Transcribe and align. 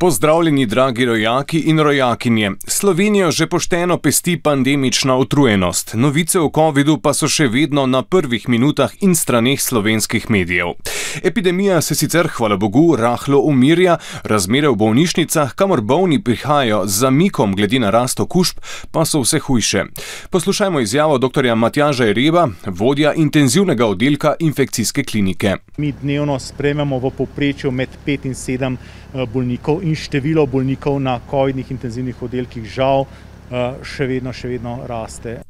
Pozdravljeni, 0.00 0.66
dragi 0.66 1.04
rojaki 1.04 1.58
in 1.58 1.78
rojakinje. 1.80 2.50
Slovenijo 2.66 3.30
že 3.30 3.46
pošteno 3.46 3.98
pesti 3.98 4.40
pandemična 4.42 5.16
utrujenost. 5.16 5.94
Novice 5.94 6.40
o 6.40 6.50
COVID-u 6.54 7.00
pa 7.02 7.14
so 7.14 7.26
še 7.28 7.48
vedno 7.48 7.86
na 7.86 8.02
prvih 8.02 8.48
minutah 8.48 8.94
in 9.00 9.16
straneh 9.18 9.60
slovenskih 9.60 10.30
medijev. 10.30 10.76
Epidemija 11.22 11.80
se 11.80 11.94
sicer, 11.94 12.28
hvala 12.28 12.56
Bogu, 12.56 12.96
rahlo 12.96 13.38
umirja, 13.38 13.96
razmere 14.22 14.68
v 14.68 14.76
bolnišnicah, 14.76 15.54
kamor 15.54 15.80
bolni 15.80 16.22
prihajajo 16.22 16.86
z 16.86 16.98
zamikom 17.00 17.56
glede 17.56 17.78
na 17.78 17.90
rast 17.90 18.20
okužb, 18.20 18.62
pa 18.92 19.04
so 19.04 19.24
vse 19.24 19.38
hujše. 19.38 19.84
Poslušajmo 20.30 20.80
izjavo 20.80 21.18
dr. 21.18 21.54
Matjaža 21.54 22.12
Reba, 22.12 22.48
vodja 22.66 23.14
intenzivnega 23.14 23.86
oddelka 23.86 24.34
infekcijske 24.38 25.04
klinike. 25.04 25.56
Mi 25.76 25.92
dnevno 25.92 26.38
spremljamo 26.38 26.98
v 26.98 27.10
povprečju 27.10 27.70
med 27.70 27.88
5 28.06 28.26
in 28.26 28.34
7 28.34 28.76
eh, 28.76 29.26
bolnikov 29.26 29.87
in 29.88 29.96
število 29.96 30.44
bolnikov 30.46 31.00
na 31.00 31.16
COVID-nih 31.30 31.70
intenzivnih 31.72 32.22
oddelkih 32.22 32.64
žal 32.68 33.06
eh, 33.08 33.80
še 33.82 34.06
vedno, 34.06 34.32
še 34.36 34.52
vedno 34.52 34.82
raste. 34.88 35.40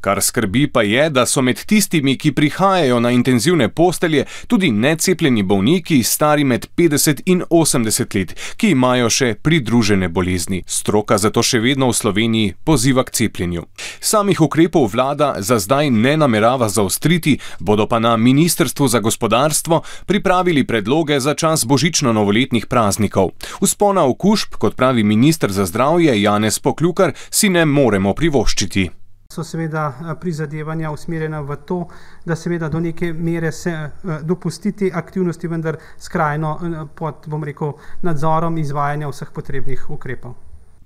Kar 0.00 0.22
skrbi 0.22 0.66
pa 0.66 0.82
je, 0.82 1.10
da 1.10 1.26
so 1.26 1.42
med 1.42 1.64
tistimi, 1.66 2.16
ki 2.18 2.32
prihajajo 2.32 3.00
na 3.00 3.10
intenzivne 3.10 3.68
postelje, 3.68 4.24
tudi 4.46 4.70
necepljeni 4.70 5.42
bolniki, 5.42 6.02
stari 6.02 6.44
med 6.44 6.66
50 6.76 7.22
in 7.26 7.42
80 7.50 8.18
let, 8.18 8.34
ki 8.56 8.70
imajo 8.70 9.10
še 9.10 9.34
pridružene 9.42 10.08
bolezni. 10.08 10.62
Stroka 10.66 11.18
zato 11.18 11.42
še 11.42 11.58
vedno 11.60 11.88
v 11.90 11.96
Sloveniji 11.98 12.54
poziva 12.64 13.02
k 13.04 13.14
cepljenju. 13.18 13.64
Samih 14.00 14.40
ukrepov 14.40 14.86
vlada 14.92 15.34
za 15.38 15.58
zdaj 15.58 15.90
ne 15.90 16.16
namerava 16.16 16.68
zaostriti, 16.68 17.38
bodo 17.58 17.88
pa 17.90 17.98
na 17.98 18.16
Ministrstvu 18.16 18.88
za 18.88 19.00
gospodarstvo 19.00 19.82
pripravili 20.06 20.64
predloge 20.64 21.20
za 21.20 21.34
čas 21.34 21.66
božično-novoletnih 21.66 22.66
praznikov. 22.66 23.34
Uspona 23.60 24.06
okužb, 24.06 24.54
kot 24.58 24.76
pravi 24.76 25.02
ministr 25.02 25.50
za 25.50 25.66
zdravje 25.66 26.22
Janez 26.22 26.58
Poklukar, 26.58 27.12
si 27.30 27.48
ne 27.48 27.66
moremo 27.66 28.14
privoščiti 28.14 28.90
so 29.34 29.44
seveda 29.44 29.94
eh, 30.00 30.14
prizadevanja 30.20 30.90
usmerjena 30.90 31.40
v 31.40 31.56
to, 31.66 31.86
da 32.24 32.36
seveda 32.36 32.68
do 32.68 32.80
neke 32.80 33.12
mere 33.12 33.52
se 33.52 33.70
eh, 33.70 33.90
dopustiti 34.22 34.90
aktivnosti, 34.94 35.48
vendar 35.48 35.76
skrajno 35.98 36.52
eh, 36.62 36.86
pod, 36.94 37.26
bom 37.26 37.44
rekel, 37.44 37.74
nadzorom 38.02 38.56
izvajanja 38.58 39.10
vseh 39.12 39.28
potrebnih 39.34 39.84
ukrepov. 39.90 40.32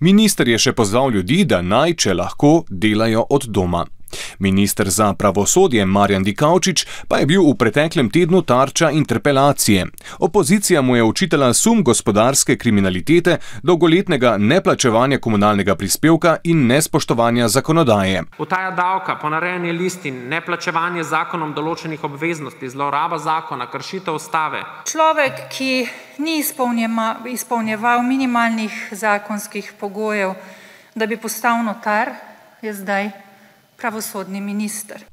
Minister 0.01 0.49
je 0.49 0.59
še 0.59 0.73
pozval 0.75 1.15
ljudi, 1.15 1.45
da 1.47 1.61
naj, 1.63 1.95
če 1.95 2.17
lahko, 2.19 2.65
delajo 2.67 3.23
od 3.31 3.47
doma. 3.47 3.85
Ministr 4.39 4.91
za 4.91 5.15
pravosodje 5.15 5.87
Marjan 5.87 6.25
Dikaučič 6.25 6.87
pa 7.09 7.17
je 7.17 7.27
bil 7.27 7.43
v 7.43 7.55
preteklem 7.55 8.11
tednu 8.11 8.43
tarča 8.43 8.91
interpelacije. 8.91 9.87
Opozicija 10.19 10.83
mu 10.83 10.97
je 10.97 11.03
učitala 11.03 11.55
sum 11.55 11.85
gospodarske 11.85 12.57
kriminalitete, 12.57 13.39
dolgoletnega 13.63 14.37
neplačevanja 14.39 15.19
komunalnega 15.19 15.75
prispevka 15.75 16.37
in 16.45 16.67
nespoštovanja 16.67 17.49
zakonodaje. 17.49 18.23
Utaja 18.39 18.71
davka, 18.71 19.17
ponarejanje 19.17 19.73
listin, 19.73 20.29
neplačevanje 20.29 21.05
zakonom 21.05 21.55
določenih 21.55 22.05
obveznosti, 22.05 22.69
zloraba 22.69 23.19
zakona, 23.19 23.67
kršitev 23.71 24.15
ustave. 24.15 24.63
Človek, 24.91 25.47
ki 25.53 25.87
ni 26.19 26.39
izpolnjeval 27.33 28.03
minimalnih 28.03 28.89
zakonskih 28.93 29.73
pogojev, 29.81 30.35
da 30.95 31.07
bi 31.07 31.17
postal 31.17 31.65
notar, 31.65 32.13
je 32.63 32.75
zdaj 32.75 33.11
pravosodni 33.83 34.41
minister. 34.41 35.05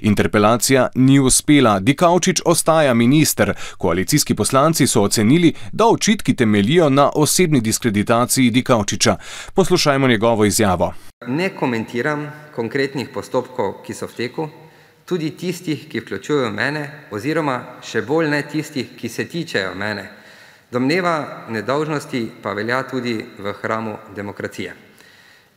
Interpelacija 0.00 0.88
ni 0.94 1.18
uspela, 1.20 1.80
Dikaučič 1.80 2.40
ostaja 2.44 2.94
minister. 2.94 3.52
Koalicijski 3.78 4.34
poslanci 4.34 4.86
so 4.86 5.02
ocenili, 5.02 5.52
da 5.72 5.86
očitki 5.86 6.36
temelijo 6.36 6.88
na 6.90 7.10
osebni 7.14 7.60
diskreditaciji 7.60 8.50
Dikaučiča. 8.50 9.16
Poslušajmo 9.54 10.08
njegovo 10.08 10.44
izjavo. 10.44 10.94
Ne 11.26 11.48
komentiram 11.48 12.32
konkretnih 12.54 13.08
postopkov, 13.14 13.82
ki 13.86 13.94
so 13.94 14.06
v 14.06 14.16
teku, 14.16 14.48
tudi 15.04 15.30
tistih, 15.30 15.84
ki 15.88 16.00
vključujejo 16.00 16.50
mene, 16.50 16.86
oziroma 17.10 17.58
še 17.82 18.02
bolj 18.02 18.30
ne 18.30 18.42
tistih, 18.42 18.96
ki 18.96 19.08
se 19.08 19.28
tičejo 19.28 19.74
mene. 19.74 20.08
Domneva 20.72 21.44
nedolžnosti 21.48 22.24
pa 22.42 22.56
velja 22.56 22.82
tudi 22.88 23.18
v 23.38 23.52
hramu 23.60 23.98
demokracije. 24.16 24.93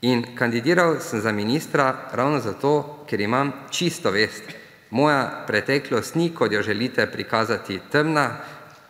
In 0.02 0.36
kandidiral 0.36 1.00
sem 1.02 1.22
za 1.22 1.32
ministra 1.32 2.10
ravno 2.14 2.40
zato, 2.40 3.04
ker 3.10 3.22
imam 3.22 3.52
čisto 3.70 4.12
vest. 4.12 4.44
Moja 4.90 5.44
preteklost 5.48 6.16
ni, 6.16 6.30
kot 6.30 6.52
jo 6.52 6.62
želite 6.62 7.08
prikazati, 7.12 7.80
temna, 7.92 8.38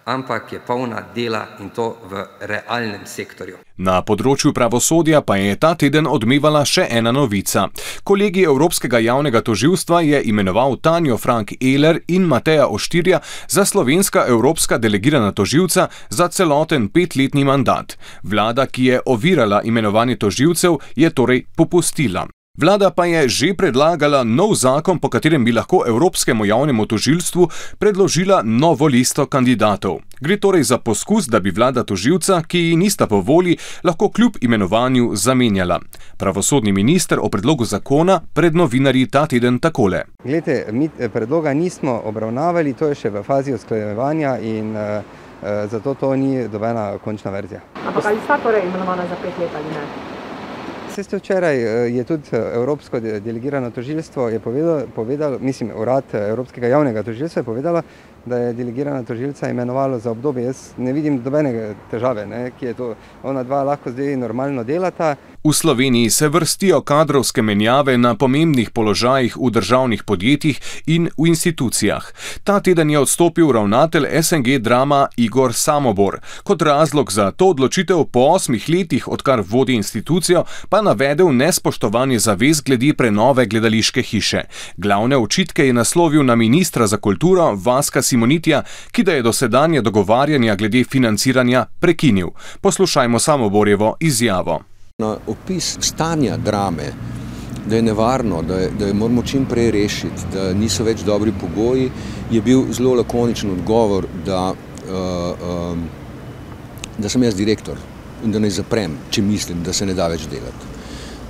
ampak 0.07 0.53
je 0.53 0.59
polna 0.59 1.03
dela 1.15 1.45
in 1.59 1.69
to 1.69 1.97
v 2.09 2.23
realnem 2.39 3.03
sektorju. 3.05 3.59
Na 3.77 3.99
področju 4.01 4.53
pravosodja 4.57 5.21
pa 5.21 5.35
je 5.37 5.57
ta 5.59 5.75
teden 5.75 6.07
odmevala 6.09 6.63
še 6.65 6.87
ena 6.89 7.11
novica. 7.13 7.67
Kolegi 8.07 8.47
Evropskega 8.47 9.01
javnega 9.03 9.43
toživstva 9.45 10.01
je 10.01 10.21
imenoval 10.31 10.79
Tanjo 10.81 11.17
Frank 11.21 11.53
Ehler 11.59 11.99
in 12.07 12.25
Mateja 12.25 12.65
Oštirja 12.67 13.21
za 13.47 13.65
slovenska 13.65 14.25
evropska 14.27 14.77
delegirana 14.77 15.31
toživca 15.31 15.89
za 16.09 16.27
celoten 16.27 16.89
petletni 16.89 17.43
mandat. 17.43 17.97
Vlada, 18.23 18.65
ki 18.65 18.85
je 18.85 19.03
ovirala 19.05 19.61
imenovanje 19.63 20.17
toživcev, 20.17 20.79
je 20.95 21.09
torej 21.13 21.45
popustila. 21.55 22.25
Vlada 22.57 22.89
pa 22.89 23.05
je 23.05 23.29
že 23.29 23.53
predlagala 23.53 24.25
nov 24.25 24.57
zakon, 24.57 24.97
po 24.97 25.13
katerem 25.13 25.45
bi 25.45 25.53
lahko 25.53 25.85
Evropskemu 25.85 26.41
javnemu 26.41 26.89
tožilstvu 26.89 27.53
predložila 27.77 28.41
novo 28.41 28.89
listo 28.89 29.29
kandidatov. 29.29 30.01
Gre 30.17 30.41
torej 30.41 30.65
za 30.65 30.81
poskus, 30.81 31.29
da 31.29 31.37
bi 31.37 31.53
vlada 31.53 31.85
tožilca, 31.85 32.41
ki 32.41 32.57
ji 32.57 32.75
nista 32.81 33.05
po 33.05 33.21
volji, 33.21 33.61
lahko 33.85 34.09
kljub 34.09 34.41
imenovanju 34.41 35.13
zamenjala. 35.13 35.79
Pravosodni 36.17 36.73
minister 36.73 37.21
o 37.21 37.29
predlogu 37.29 37.61
zakona 37.61 38.25
pred 38.33 38.55
novinarji 38.57 39.05
ta 39.05 39.27
teden 39.29 39.61
takole. 39.61 40.09
Glede, 40.25 40.65
mi 40.71 40.89
predloga 40.89 41.53
nismo 41.53 42.01
obravnavali, 42.09 42.73
to 42.73 42.89
je 42.89 43.05
še 43.05 43.13
v 43.13 43.21
fazi 43.21 43.53
usklajevanja 43.53 44.39
in 44.41 44.73
uh, 44.73 45.05
zato 45.69 45.93
to 45.93 46.15
ni 46.15 46.47
dobena 46.49 46.97
končna 47.05 47.31
verzija. 47.31 47.61
Ampak 47.85 48.05
ali 48.05 48.17
sta 48.25 48.41
torej 48.41 48.65
imenovana 48.65 49.05
za 49.05 49.15
pet 49.21 49.37
let 49.37 49.53
ali 49.53 49.77
ne? 49.77 50.06
Veste, 50.97 51.17
včeraj 51.17 51.57
eh, 51.57 51.89
je 51.93 52.03
tudi 52.03 52.23
eh, 52.31 52.55
Evropsko 52.55 52.99
delegirano 52.99 53.69
tožilstvo 53.71 54.31
povedalo, 54.43 54.81
povedalo, 54.95 55.37
mislim, 55.39 55.71
urad 55.75 56.03
eh, 56.13 56.29
Evropskega 56.29 56.67
javnega 56.67 57.03
tožilstva 57.03 57.39
je 57.39 57.43
povedalo, 57.43 57.81
da 58.25 58.37
je 58.37 58.53
delegirana 58.53 59.03
tožilca 59.03 59.49
imenovalo 59.49 59.99
za 59.99 60.11
obdobje. 60.11 60.43
Jaz 60.43 60.73
ne 60.77 60.93
vidim 60.93 61.21
dobene 61.21 61.75
težave, 61.91 62.25
ne, 62.25 62.51
ki 62.59 62.65
je 62.65 62.73
to. 62.73 62.95
Ona 63.23 63.43
dva 63.43 63.63
lahko 63.63 63.91
zdaj 63.91 64.17
normalno 64.17 64.63
delata. 64.63 65.15
V 65.43 65.53
Sloveniji 65.53 66.09
se 66.09 66.29
vrstijo 66.29 66.81
kadrovske 66.81 67.41
menjave 67.41 67.97
na 67.97 68.15
pomembnih 68.15 68.69
položajih 68.69 69.37
v 69.37 69.51
državnih 69.51 70.03
podjetjih 70.03 70.61
in 70.85 71.09
v 71.17 71.27
institucijah. 71.27 72.03
Ta 72.43 72.59
teden 72.59 72.89
je 72.89 72.99
odstopil 72.99 73.51
ravnatelj 73.51 74.05
SNG 74.23 74.57
drama 74.59 75.07
Igor 75.17 75.53
Samobor. 75.53 76.19
Kot 76.43 76.61
razlog 76.61 77.11
za 77.11 77.31
to 77.31 77.49
odločitev 77.49 78.03
po 78.11 78.19
osmih 78.19 78.69
letih, 78.69 79.07
odkar 79.07 79.43
vodi 79.47 79.73
institucijo, 79.73 80.43
pa 80.69 80.81
navedel 80.81 81.31
nespoštovanje 81.35 82.19
zavez 82.19 82.61
glede 82.61 82.93
prenove 82.93 83.45
gledališke 83.45 84.01
hiše. 84.01 84.41
Glavne 84.77 85.17
očitke 85.17 85.67
je 85.67 85.73
naslovil 85.73 86.25
na 86.25 86.35
ministra 86.35 86.87
za 86.87 86.97
kulturo 86.97 87.55
Vaska 87.55 88.01
Simonitija, 88.01 88.63
ki 88.91 89.03
da 89.03 89.13
je 89.13 89.21
dosedanje 89.21 89.81
dogovarjanja 89.81 90.55
glede 90.55 90.83
financiranja 90.83 91.65
prekinil. 91.79 92.27
Poslušajmo 92.61 93.19
Samoborjevo 93.19 93.95
izjavo. 93.99 94.76
Na 94.97 95.17
opis 95.27 95.77
stanja 95.81 96.37
drame, 96.37 96.85
da 97.69 97.75
je 97.75 97.81
nevarno, 97.81 98.41
da, 98.41 98.55
je, 98.55 98.69
da 98.79 98.87
jo 98.87 98.93
moramo 98.93 99.23
čim 99.23 99.43
prej 99.45 99.69
rešiti, 99.71 100.25
da 100.33 100.53
niso 100.53 100.83
več 100.83 101.03
dobri 101.05 101.33
pogoji, 101.41 101.91
je 102.31 102.41
bil 102.41 102.63
zelo 102.73 102.95
lakoničen 102.97 103.51
odgovor, 103.59 104.07
da, 104.25 104.39
uh, 104.87 105.45
um, 105.49 105.83
da 106.97 107.13
sem 107.13 107.27
jaz 107.27 107.37
direktor 107.37 107.77
in 108.25 108.33
da 108.33 108.41
ne 108.41 108.49
zaprem, 108.49 108.97
če 109.13 109.21
mislim, 109.21 109.61
da 109.63 109.73
se 109.73 109.85
ne 109.85 109.93
da 109.93 110.07
več 110.09 110.25
delati. 110.33 110.73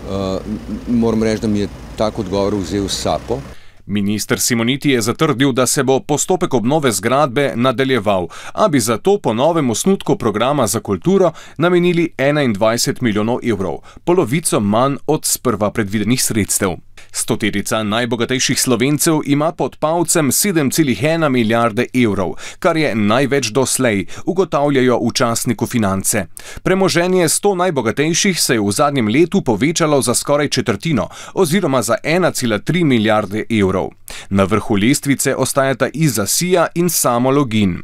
Uh, 0.08 0.88
moram 0.88 1.28
reči, 1.28 1.44
da 1.44 1.52
mi 1.52 1.66
je 1.66 1.70
tak 2.00 2.24
odgovor 2.24 2.56
vzel 2.64 2.88
sapo. 2.88 3.42
Ministr 3.88 4.40
Simoniti 4.40 4.90
je 4.90 5.02
zatrdil, 5.02 5.52
da 5.52 5.66
se 5.68 5.84
bo 5.84 6.00
postopek 6.00 6.54
obnove 6.54 6.92
zgradbe 6.92 7.54
nadaljeval, 7.56 8.28
a 8.54 8.68
bi 8.68 8.80
za 8.80 8.98
to 8.98 9.20
po 9.20 9.34
novem 9.34 9.70
osnutku 9.70 10.16
programa 10.18 10.68
za 10.68 10.80
kulturo 10.80 11.32
namenili 11.58 12.10
21 12.18 13.02
milijonov 13.02 13.40
evrov, 13.44 13.78
polovico 14.04 14.60
manj 14.60 14.96
od 15.08 15.26
sprva 15.26 15.72
predvidenih 15.72 16.24
sredstev. 16.24 16.87
Stoterica 17.18 17.84
najbogatejših 17.84 18.62
slovencev 18.62 19.20
ima 19.26 19.52
pod 19.52 19.76
palcem 19.80 20.32
7,1 20.32 21.30
milijarde 21.30 21.86
evrov, 21.94 22.36
kar 22.60 22.78
je 22.78 22.96
največ 22.96 23.48
doslej, 23.48 24.06
ugotavljajo 24.26 25.00
v 25.00 25.14
časniku 25.14 25.66
finance. 25.66 26.26
Premoženje 26.64 27.28
100 27.28 27.56
najbogatejših 27.56 28.42
se 28.42 28.54
je 28.54 28.62
v 28.62 28.72
zadnjem 28.72 29.08
letu 29.08 29.42
povečalo 29.42 30.02
za 30.02 30.14
skoraj 30.14 30.50
četrtino, 30.50 31.10
oziroma 31.34 31.82
za 31.82 31.98
1,3 32.04 32.84
milijarde 32.84 33.46
evrov. 33.50 33.90
Na 34.30 34.44
vrhu 34.44 34.76
lestvice 34.76 35.36
ostajata 35.36 35.90
Iza 35.94 36.28
Sija 36.28 36.68
in 36.76 36.90
samo 36.90 37.32
Login. 37.32 37.82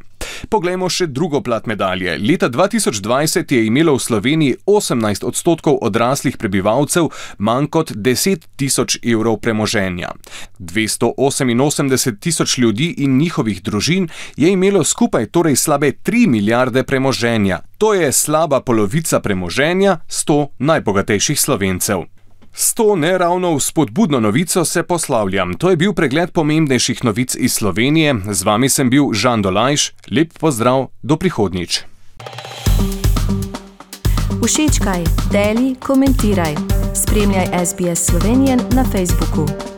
Poglejmo 0.50 0.90
še 0.90 1.08
drugo 1.08 1.42
plat 1.42 1.68
medalje. 1.68 2.18
Leta 2.18 2.50
2020 2.50 3.52
je 3.52 3.66
imelo 3.66 3.96
v 3.96 4.00
Sloveniji 4.00 4.56
18 4.66 5.26
odstotkov 5.26 5.78
odraslih 5.82 6.38
prebivalcev 6.38 7.10
manj 7.38 7.68
kot 7.68 7.92
10 7.96 8.48
tisoč 8.56 9.00
evrov 9.04 9.40
premoženja. 9.42 10.14
288 10.60 12.20
tisoč 12.20 12.58
ljudi 12.58 12.94
in 12.98 13.18
njihovih 13.18 13.64
družin 13.64 14.08
je 14.38 14.52
imelo 14.52 14.84
skupaj 14.84 15.26
torej 15.26 15.56
slabe 15.56 15.92
3 15.92 16.28
milijarde 16.28 16.84
premoženja. 16.84 17.60
To 17.78 17.94
je 17.94 18.12
slaba 18.12 18.62
polovica 18.62 19.20
premoženja 19.20 19.98
100 20.08 20.48
najbogatejših 20.60 21.40
slovencev. 21.40 22.13
S 22.54 22.74
to 22.74 22.96
neravno 22.96 23.60
spodbudno 23.60 24.20
novico 24.20 24.66
se 24.66 24.84
poslavljam. 24.84 25.54
To 25.54 25.70
je 25.70 25.76
bil 25.76 25.94
pregled 25.94 26.32
pomembnejših 26.32 27.04
novic 27.04 27.36
iz 27.36 27.54
Slovenije. 27.54 28.16
Z 28.32 28.44
vami 28.44 28.70
sem 28.70 28.90
bil 28.90 29.14
Žan 29.14 29.42
Dolajš. 29.42 29.92
Lep 30.12 30.38
pozdrav, 30.40 30.88
do 31.02 31.18
prihodnjič. 31.18 31.82
Všečkaj, 34.46 35.04
deli, 35.32 35.76
komentiraj. 35.76 36.56
Spremljaj 36.96 37.66
SBS 37.66 38.06
Slovenijo 38.06 38.58
na 38.76 38.84
Facebooku. 38.84 39.73